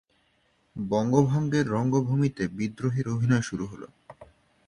[0.75, 3.81] বঙ্গভঙ্গের রঙ্গভূমিতে বিদ্রোহীর অভিনয় শুরু হল।